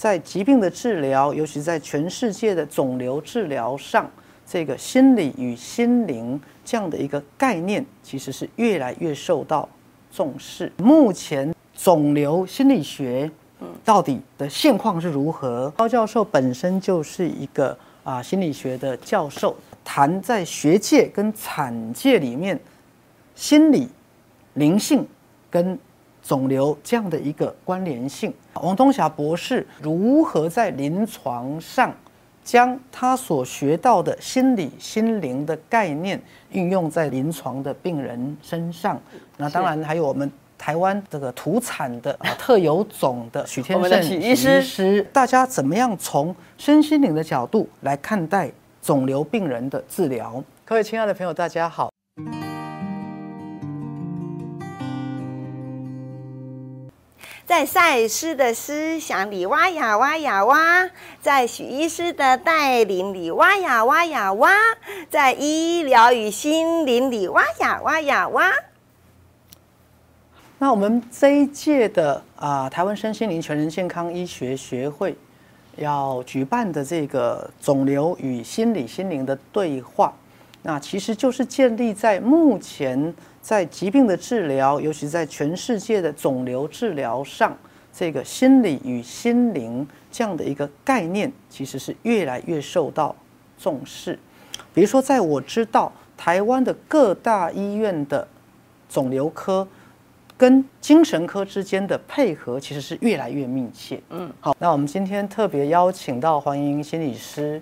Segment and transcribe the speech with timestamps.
[0.00, 4.10] 在疾病的治疗，尤其在全世界的肿瘤治疗上，
[4.46, 9.68] 这个心理与心灵这样的一个概念，其实是越来越受到
[10.10, 10.72] 重视。
[10.78, 13.30] 目前肿瘤心理学，
[13.84, 15.68] 到底的现况是如何？
[15.76, 19.54] 高教授本身就是一个啊心理学的教授，
[19.84, 22.58] 谈在学界跟产界里面，
[23.34, 23.86] 心理、
[24.54, 25.06] 灵性
[25.50, 25.78] 跟。
[26.22, 31.94] 肿瘤这样的一个关联性，王东霞博士如何在临床上
[32.42, 39.00] 将他所学到的心理心灵的概念运用在临床的病人身上？
[39.36, 48.50] 那当然还有我们台湾这个土产的特有种的许天胜许医师，大家怎么样从身心灵的角度来看待
[48.82, 50.42] 肿瘤病人的治疗？
[50.64, 51.90] 各位亲爱的朋友，大家好。
[57.50, 60.88] 在赛斯的思想里挖呀挖呀挖，
[61.20, 64.52] 在许医师的带领里挖呀挖呀挖，
[65.10, 68.52] 在医疗与心灵里挖呀挖呀挖。
[70.58, 75.16] 那我们这一届的啊，台湾身心灵全人健康医学学会
[75.74, 80.14] 要举办的这个肿瘤与心理心灵的对话，
[80.62, 83.14] 那其实就是建立在目前。
[83.42, 87.56] 在疾病的治疗，尤其在全世界的肿瘤治疗上，
[87.90, 93.16] 这个心理与心灵这样的一个概念，其实是越来越受到
[93.58, 94.18] 重视。
[94.74, 98.28] 比如说，在我知道台湾的各大医院的
[98.90, 99.66] 肿瘤科
[100.36, 103.98] 跟精神科之间的配合，其实是越来越密切。
[104.10, 107.60] 嗯，好，那我们今天特别邀请到黄莹莹心理师。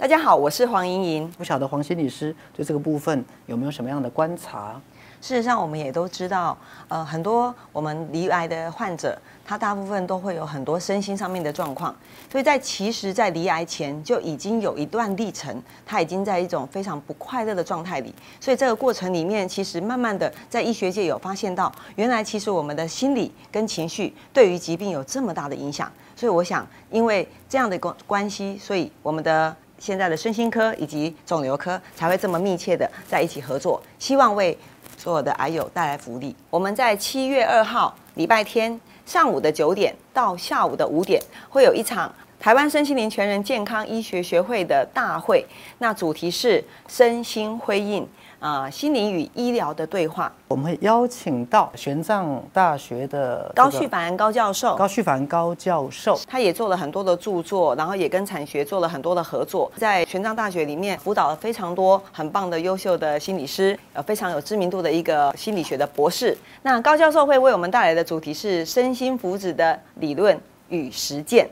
[0.00, 1.28] 大家好，我是黄莹莹。
[1.32, 4.80] 不晓得黄心理师对这个部分有没有什么样的观察？
[5.20, 11.92] 事实上，我们也都知道，呃，很多我们离癌的患者，他大部分都会有很多身心上面的状况，
[12.30, 34.56] 所以在其实，在离癌前就已经有一段历程，他已经在一种非常不快乐的状态里，所以这个过程里面，其实慢慢的在医学界有发现到，原来其实我们的心理跟情绪对于疾病有这么大的影响，所以我想，因为这样的关关系，所以我们的现在的身心科以及肿瘤科才会这么密切的在一起合作，希望为。
[34.96, 36.34] 所有的癌友带来福利。
[36.50, 45.44] 我们在七月二号礼拜天上午的九点到下午的五点，会有一场台湾身心灵全人健康医学学会的大会。
[45.78, 48.06] 那主题是身心辉映。
[48.40, 54.76] 啊，心灵与医疗的对话，我们会邀请到玄奘大学的高旭凡高教授。
[54.76, 66.38] 高旭凡高教授，他也做了很多的著作，然后也跟产学做了很多的合作，在玄奘大学里面辅导了非常多很棒的优秀的心理师，呃，非常有知名度的一个心理学的博士。
[66.62, 71.48] 那高教授会为我们带来的主题是身心福祉的理论与实践。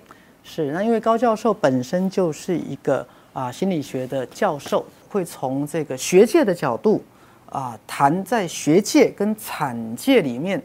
[0.47, 4.87] 是，那因为高教授本身就是一个啊心理学的教授。
[5.09, 7.03] 会从这个学界的角度
[7.49, 10.61] 啊，谈在学界跟产界里面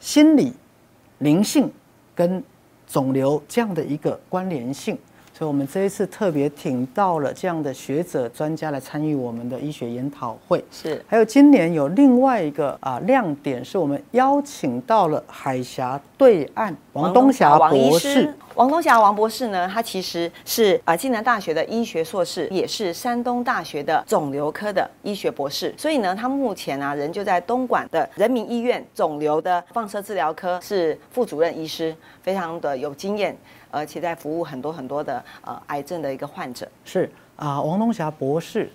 [0.00, 0.52] 心理、
[1.18, 1.70] 灵性
[2.12, 2.42] 跟
[2.88, 4.98] 肿瘤这样的一个关联性。
[5.32, 10.64] 所以，我们这一次特别请到了这样的学者专家来参与我们的医学研讨会。
[10.72, 18.34] 是，还有今年有另外一个啊亮点，是我们邀请到了海峡对岸王东霞博士。
[18.56, 25.72] 王东霞王博士呢，他其实是啊暨南大学的医学硕士，也是山东大学的肿瘤科的医学博士。
[25.78, 33.36] 所以呢，他目前啊人就在东莞的人民医院肿瘤的放射治疗科是副主任医师，非常的有经验。
[33.70, 38.70] 而且在服务很多很多的呃癌症的一个患者是啊，王东霞博士。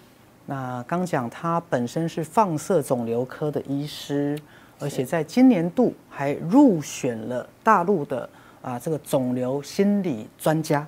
[0.46, 4.40] 那刚讲他本身是放射肿瘤科的医师，
[4.84, 8.30] 而且在今年度还入选了大陆的
[8.62, 10.86] 啊这个肿瘤心理专家，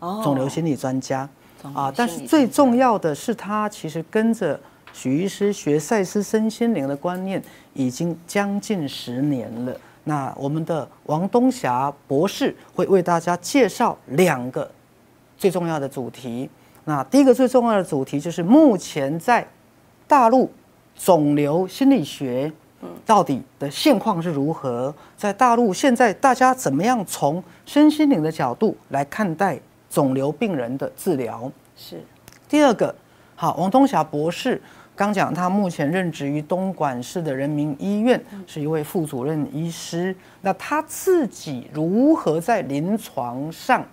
[0.00, 1.28] 哦，肿瘤心理专家
[1.72, 1.92] 啊。
[1.94, 4.58] 但是最重要的是，他其实跟着
[4.92, 7.42] 许医师学赛斯身心灵的观念，
[7.74, 9.74] 已经将近十年了。
[10.04, 14.68] 那我们的王东霞博士会为大家介绍两个
[15.36, 16.48] 最重要的主题。
[16.84, 19.46] 那第一个最重要的主题就是目前在
[20.06, 20.50] 大陆
[20.96, 22.50] 肿瘤心理学
[23.04, 24.94] 到底的现况是如何？
[25.16, 29.58] 在大陆现在大家怎么样从身心灵的角度来看待
[29.90, 31.50] 肿瘤病人的治疗？
[31.76, 32.00] 是
[32.48, 32.94] 第二个，
[33.34, 34.60] 好，王东霞博士。
[34.94, 40.12] 刚讲，他目前任职于东莞市的人民医院，是一位副主任医师。
[40.40, 43.86] 那他自己如何在临床上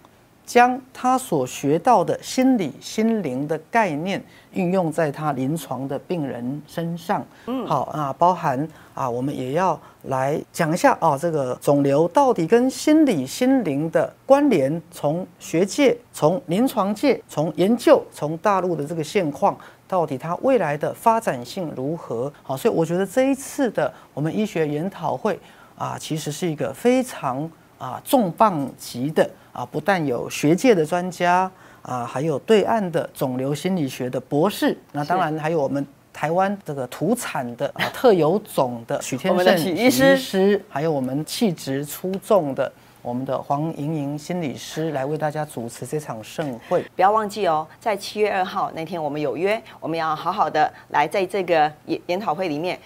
[0.45, 7.25] 将他所学到的心理心灵的概念运用在他临床的病人身上。
[7.47, 19.57] 嗯，好啊，包含啊，我们也要来讲一下啊，这个肿瘤到底跟心理心灵的关联，从学界、从临床界、从研究、从大陆的这个现况，
[19.88, 22.31] 到底它未来的发展性如何？
[22.44, 25.39] 好，所以我觉得这一次的我们医学研讨会
[25.75, 27.50] 啊，其实是一个非常
[27.80, 29.27] 啊重磅级的。
[29.56, 31.50] 啊，不但有学界的专家
[31.81, 42.69] 啊，还有对岸的肿瘤心理学的博士，那当然还有我们台湾这个土产的啊特有种的许天胜许医师，还有我们气质出众的
[43.02, 46.84] 我们的黄莹莹心理师来为大家主持这场盛会。
[46.94, 52.78] 不要忘记哦，在七月二号那天我们有约，我们要好好的来在这个研研讨会里面。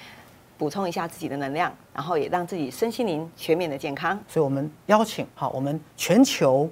[0.60, 4.18] 补充一下自己的能量，然后也让自己身心灵全面的健康。
[4.25, 6.69] 所以，我们邀请好我们全球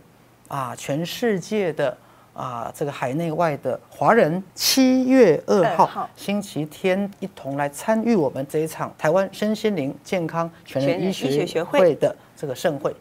[0.47, 1.97] 啊，全世界的
[2.33, 12.95] 啊，这个海内外的华人，七月二号星期天一同来参与我们这一场台湾身心灵健康全人医学学会的这个盛会。